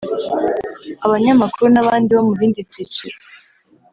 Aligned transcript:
abanyamakuru 1.05 1.67
n’abandi 1.71 2.09
bo 2.15 2.21
mu 2.27 2.33
bindi 2.39 2.59
byiciro 2.69 3.17